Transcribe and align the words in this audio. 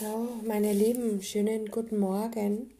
So, 0.00 0.30
meine 0.46 0.72
Lieben, 0.72 1.22
schönen 1.22 1.66
guten 1.66 1.98
Morgen. 1.98 2.70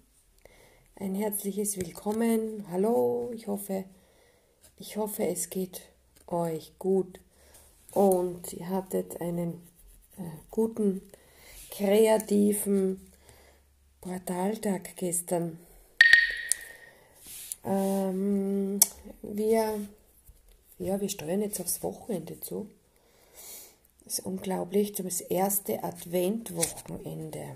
Ein 0.96 1.14
herzliches 1.14 1.76
Willkommen. 1.76 2.64
Hallo, 2.70 3.30
ich 3.34 3.46
hoffe, 3.46 3.84
ich 4.78 4.96
hoffe, 4.96 5.26
es 5.26 5.50
geht 5.50 5.82
euch 6.28 6.72
gut 6.78 7.20
und 7.92 8.54
ihr 8.54 8.70
hattet 8.70 9.20
einen 9.20 9.60
äh, 10.16 10.22
guten, 10.50 11.02
kreativen 11.70 13.12
Portaltag 14.00 14.96
gestern. 14.96 15.58
Ähm, 17.66 18.80
wir, 19.20 19.78
ja, 20.78 20.98
wir 20.98 21.08
steuern 21.10 21.42
jetzt 21.42 21.60
aufs 21.60 21.82
Wochenende 21.82 22.40
zu. 22.40 22.66
Ist 24.10 24.26
unglaublich, 24.26 24.90
das 24.90 25.20
erste 25.20 25.84
Adventwochenende. 25.84 27.54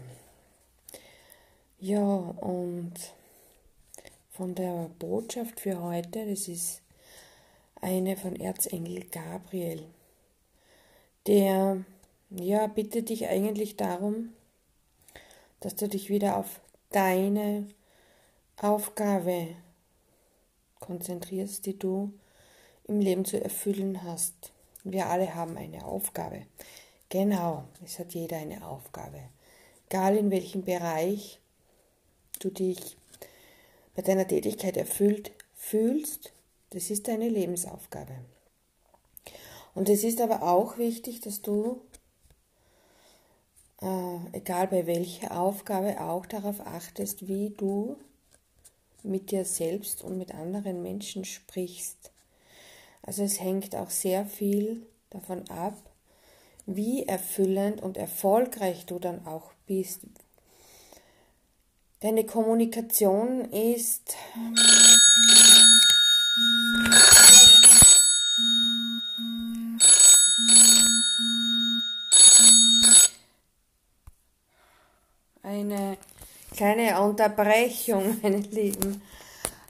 Ja, 1.80 2.00
und 2.00 2.94
von 4.30 4.54
der 4.54 4.88
Botschaft 5.00 5.58
für 5.58 5.82
heute, 5.82 6.30
das 6.30 6.46
ist 6.46 6.80
eine 7.80 8.16
von 8.16 8.36
Erzengel 8.36 9.02
Gabriel. 9.06 9.84
Der, 11.26 11.84
ja, 12.30 12.68
bittet 12.68 13.08
dich 13.08 13.26
eigentlich 13.26 13.76
darum, 13.76 14.32
dass 15.58 15.74
du 15.74 15.88
dich 15.88 16.08
wieder 16.08 16.36
auf 16.36 16.60
deine 16.90 17.66
Aufgabe 18.58 19.56
konzentrierst, 20.78 21.66
die 21.66 21.76
du 21.76 22.12
im 22.86 23.00
Leben 23.00 23.24
zu 23.24 23.42
erfüllen 23.42 24.04
hast. 24.04 24.53
Wir 24.84 25.06
alle 25.06 25.34
haben 25.34 25.56
eine 25.56 25.84
Aufgabe. 25.84 26.42
Genau, 27.08 27.64
es 27.82 27.98
hat 27.98 28.12
jeder 28.12 28.36
eine 28.36 28.66
Aufgabe. 28.66 29.20
Egal 29.88 30.16
in 30.16 30.30
welchem 30.30 30.62
Bereich 30.62 31.40
du 32.38 32.50
dich 32.50 32.96
bei 33.94 34.02
deiner 34.02 34.28
Tätigkeit 34.28 34.76
erfüllt 34.76 35.32
fühlst, 35.54 36.32
das 36.70 36.90
ist 36.90 37.08
deine 37.08 37.28
Lebensaufgabe. 37.28 38.14
Und 39.74 39.88
es 39.88 40.04
ist 40.04 40.20
aber 40.20 40.42
auch 40.42 40.76
wichtig, 40.76 41.20
dass 41.20 41.40
du, 41.40 41.80
äh, 43.80 44.18
egal 44.32 44.68
bei 44.68 44.86
welcher 44.86 45.40
Aufgabe, 45.40 46.00
auch 46.00 46.26
darauf 46.26 46.60
achtest, 46.60 47.26
wie 47.26 47.50
du 47.50 47.96
mit 49.02 49.30
dir 49.30 49.44
selbst 49.44 50.02
und 50.02 50.18
mit 50.18 50.34
anderen 50.34 50.82
Menschen 50.82 51.24
sprichst. 51.24 52.10
Also 53.06 53.22
es 53.22 53.40
hängt 53.40 53.76
auch 53.76 53.90
sehr 53.90 54.24
viel 54.24 54.86
davon 55.10 55.48
ab, 55.50 55.76
wie 56.66 57.04
erfüllend 57.04 57.82
und 57.82 57.96
erfolgreich 57.96 58.86
du 58.86 58.98
dann 58.98 59.26
auch 59.26 59.52
bist. 59.66 60.00
Deine 62.00 62.24
Kommunikation 62.24 63.50
ist 63.50 64.16
eine 75.42 75.98
kleine 76.54 77.00
Unterbrechung, 77.00 78.18
meine 78.22 78.38
Lieben. 78.38 79.02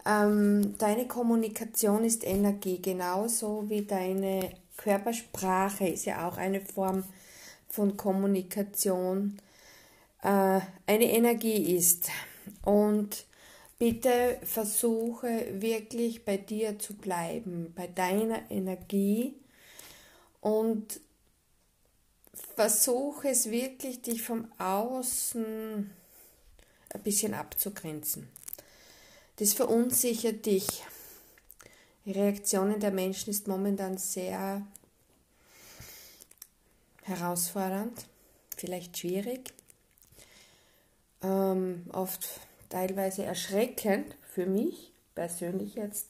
Ähm, 0.07 0.77
deine 0.79 1.09
Kommunikation 1.09 2.05
ist 2.05 2.25
Energie, 2.25 2.81
genauso 2.81 3.69
wie 3.69 3.83
deine 3.83 4.51
Körpersprache 4.77 5.89
ist 5.89 6.05
ja 6.05 6.29
auch 6.29 6.37
eine 6.37 6.61
Form 6.61 7.05
von 7.69 7.97
Kommunikation, 7.97 9.39
äh, 10.23 10.61
eine 10.87 11.13
Energie 11.13 11.77
ist. 11.77 12.11
Und 12.65 13.25
bitte 13.79 14.39
versuche 14.43 15.61
wirklich 15.61 16.25
bei 16.25 16.37
dir 16.37 16.79
zu 16.79 16.95
bleiben, 16.95 17.73
bei 17.75 17.87
deiner 17.87 18.51
Energie 18.51 19.35
und 20.41 21.01
versuche 22.55 23.31
es 23.31 23.51
wirklich, 23.51 24.03
dich 24.03 24.23
vom 24.23 24.53
Außen 24.59 25.91
ein 26.91 27.03
bisschen 27.03 27.35
abzugrenzen. 27.35 28.29
Das 29.37 29.53
verunsichert 29.53 30.47
dich. 30.47 30.85
Die 32.05 32.13
Reaktionen 32.13 32.79
der 32.79 32.93
Menschen 32.93 33.31
ist 33.31 33.49
momentan 33.49 33.99
sehr 33.99 34.65
herausfordernd, 37.03 38.07
vielleicht 38.57 38.97
schwierig, 38.97 39.53
ähm, 41.23 41.87
oft 41.93 42.29
teilweise 42.69 43.25
erschreckend 43.25 44.17
für 44.23 44.47
mich 44.47 44.93
persönlich 45.15 45.75
jetzt. 45.75 46.07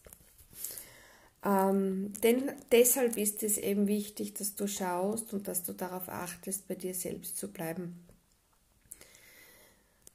Ähm, 1.45 2.13
denn 2.23 2.53
deshalb 2.73 3.17
ist 3.17 3.43
es 3.43 3.57
eben 3.57 3.87
wichtig, 3.87 4.35
dass 4.35 4.55
du 4.55 4.67
schaust 4.67 5.33
und 5.33 5.49
dass 5.49 5.63
du 5.63 5.73
darauf 5.73 6.09
achtest, 6.09 6.69
bei 6.69 6.75
dir 6.75 6.95
selbst 6.95 7.39
zu 7.39 7.49
bleiben 7.49 8.05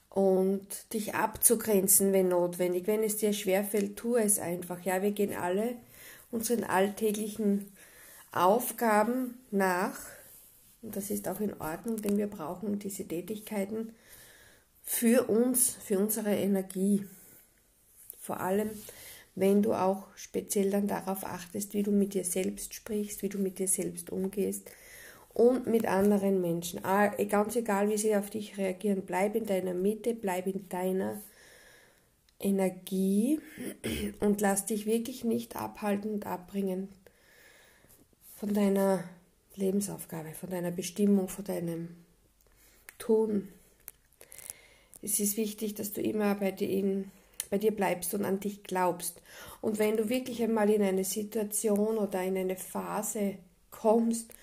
und 0.10 0.94
dich 0.94 1.14
abzugrenzen, 1.14 2.14
wenn 2.14 2.30
notwendig. 2.30 2.88
Wenn 2.88 3.04
es 3.04 3.18
dir 3.18 3.34
schwerfällt, 3.34 3.98
tu 3.98 4.16
es 4.16 4.40
einfach. 4.40 4.82
Ja, 4.82 5.02
wir 5.02 5.12
gehen 5.12 5.34
alle 5.36 5.76
unseren 6.32 6.64
alltäglichen 6.64 7.72
Aufgaben 8.32 9.38
nach. 9.52 10.00
Und 10.82 10.96
das 10.96 11.12
ist 11.12 11.28
auch 11.28 11.40
in 11.40 11.60
Ordnung, 11.60 12.02
denn 12.02 12.18
wir 12.18 12.28
brauchen 12.28 12.80
diese 12.80 13.08
Tätigkeiten 13.08 13.94
für 14.82 15.30
uns, 15.30 15.76
für 15.84 16.00
unsere 16.00 16.36
Energie. 16.36 17.06
Vor 18.20 18.40
allem, 18.40 18.70
wenn 19.36 19.62
du 19.62 19.74
auch 19.74 20.08
speziell 20.16 20.70
dann 20.72 20.88
darauf 20.88 21.26
achtest, 21.26 21.74
wie 21.74 21.84
du 21.84 21.92
mit 21.92 22.14
dir 22.14 22.24
selbst 22.24 22.74
sprichst, 22.74 23.22
wie 23.22 23.30
du 23.30 23.38
mit 23.38 23.60
dir 23.60 23.68
selbst 23.68 24.10
umgehst 24.10 24.70
und 25.40 25.68
mit 25.68 25.86
anderen 25.86 26.42
Menschen. 26.42 26.84
Ah, 26.84 27.08
ganz 27.08 27.56
egal, 27.56 27.90
wie 27.90 27.98
sie 27.98 28.14
auf 28.14 28.30
dich 28.30 28.58
reagieren, 28.58 29.04
bleib 29.06 29.36
in 29.36 29.46
deiner 29.46 29.74
Mitte, 29.74 30.14
bleib 30.14 30.48
in 30.48 30.68
deiner 30.68 31.22
Energie 32.42 33.40
und 34.20 34.42
lass 34.42 34.66
dich 34.66 34.86
wirklich 34.86 35.24
nicht 35.24 35.56
abhalten 35.56 36.12
und 36.16 36.26
abbringen 36.26 36.90
von 38.36 38.54
deiner 38.54 39.06
Lebensaufgabe, 39.56 40.34
von 40.34 40.50
deiner 40.50 40.72
Bestimmung, 40.72 41.30
von 41.30 41.46
deinem 41.46 41.96
Tun. 42.98 43.48
Es 45.02 45.22
ist 45.22 45.38
wichtig, 45.38 45.74
dass 45.76 45.94
du 45.94 46.02
immer 46.02 46.36
bei 46.36 46.52
dir, 46.52 47.06
bei 47.50 47.58
dir 47.58 47.72
bleibst 47.72 48.14
und 48.14 48.26
an 48.26 48.42
dich 48.42 48.64
glaubst. 48.64 49.22
Und 49.62 49.80
wenn 49.80 49.96
du 49.96 50.10
wirklich 50.10 50.44
einmal 50.44 50.70
in 50.70 50.82
eine 50.82 51.06
Situation 51.06 51.98
oder 51.98 52.22
in 52.24 52.38
eine 52.38 52.58
Phase 52.58 53.36
kommst, 53.72 54.34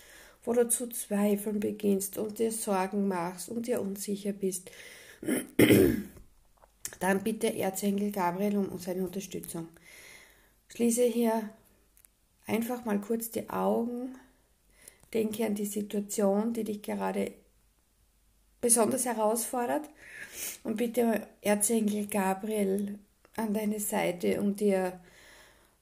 wo 0.47 0.53
du 0.53 0.69
zu 0.69 0.89
zweifeln 0.89 1.61
beginnst 1.61 2.17
und 2.19 2.39
dir 2.39 2.53
Sorgen 2.53 3.09
machst 3.09 3.49
und 3.51 3.67
dir 3.67 3.81
unsicher 3.83 4.33
bist, 4.33 4.71
dann 7.01 7.23
bitte 7.23 7.55
Erzengel 7.55 8.11
Gabriel 8.13 8.57
um 8.57 8.79
seine 8.79 9.05
Unterstützung. 9.05 9.69
Schließe 10.69 11.05
hier 11.05 11.51
einfach 12.47 12.85
mal 12.85 13.01
kurz 13.01 13.31
die 13.31 13.51
Augen, 13.51 14.15
denke 15.13 15.45
an 15.45 15.55
die 15.55 15.67
Situation, 15.67 16.53
die 16.53 16.65
dich 16.65 16.83
gerade 16.83 17.33
besonders 18.61 19.05
herausfordert. 19.05 19.89
Und 20.63 20.77
bitte 20.77 21.27
Erzengel 21.41 22.07
Gabriel 22.07 22.99
an 23.37 23.55
deine 23.55 23.81
Seite, 23.81 24.41
um 24.41 24.57
dir 24.57 25.01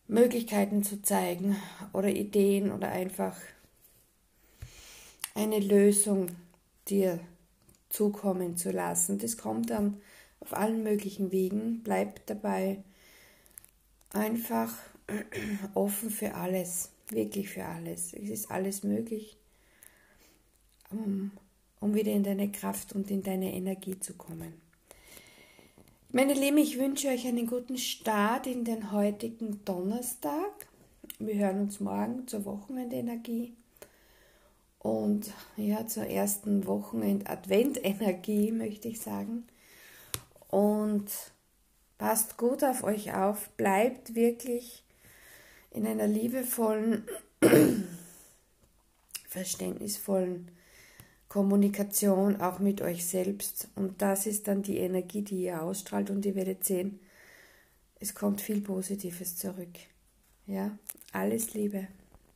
Möglichkeiten 0.06 0.82
zu 0.82 1.02
zeigen 1.02 1.56
oder 1.92 2.08
Ideen 2.08 2.70
oder 2.70 2.90
einfach 2.90 3.36
eine 5.34 5.58
Lösung 5.58 6.28
dir 6.88 7.20
zukommen 7.88 8.56
zu 8.56 8.70
lassen. 8.70 9.18
Das 9.18 9.36
kommt 9.36 9.70
dann 9.70 10.00
auf 10.40 10.52
allen 10.54 10.82
möglichen 10.82 11.32
Wegen. 11.32 11.82
Bleib 11.82 12.24
dabei 12.26 12.82
einfach 14.10 14.72
offen 15.74 16.10
für 16.10 16.34
alles, 16.34 16.90
wirklich 17.08 17.48
für 17.48 17.64
alles. 17.64 18.14
Es 18.14 18.30
ist 18.30 18.50
alles 18.50 18.82
möglich, 18.84 19.36
um, 20.90 21.32
wieder 21.80 22.12
in 22.12 22.22
deine 22.22 22.50
Kraft 22.50 22.94
und 22.94 23.10
in 23.10 23.22
deine 23.22 23.52
Energie 23.52 24.00
zu 24.00 24.14
kommen. 24.14 24.54
Meine 26.10 26.32
Lieben, 26.32 26.58
ich 26.58 26.78
wünsche 26.78 27.08
euch 27.08 27.26
einen 27.26 27.46
guten 27.46 27.76
Start 27.76 28.46
in 28.46 28.64
den 28.64 28.92
heutigen 28.92 29.64
Donnerstag. 29.64 30.68
Wir 31.18 31.34
hören 31.34 31.60
uns 31.60 31.80
morgen 31.80 32.26
zur 32.26 32.44
Wochenendenergie 32.44 33.52
und 34.84 35.32
ja, 35.56 35.86
zur 35.86 36.06
ersten 36.06 36.66
Wochenend 36.66 37.30
Adventenergie, 37.30 38.52
möchte 38.52 38.86
ich 38.88 39.00
sagen. 39.00 39.44
Und 40.48 41.10
passt 41.96 42.36
gut 42.36 42.62
auf 42.62 42.84
euch 42.84 43.14
auf, 43.14 43.48
bleibt 43.56 44.14
wirklich 44.14 44.84
in 45.70 45.86
einer 45.86 46.06
liebevollen, 46.06 47.08
verständnisvollen 49.26 50.50
Kommunikation 51.30 52.42
auch 52.42 52.58
mit 52.58 52.82
euch 52.82 53.06
selbst. 53.06 53.68
Und 53.76 54.02
das 54.02 54.26
ist 54.26 54.48
dann 54.48 54.62
die 54.62 54.76
Energie, 54.76 55.22
die 55.22 55.44
ihr 55.44 55.62
ausstrahlt 55.62 56.10
und 56.10 56.26
ihr 56.26 56.34
werdet 56.34 56.62
sehen, 56.62 57.00
es 58.00 58.14
kommt 58.14 58.42
viel 58.42 58.60
Positives 58.60 59.36
zurück. 59.36 59.78
Ja, 60.46 60.76
alles 61.10 61.54
Liebe. 61.54 61.88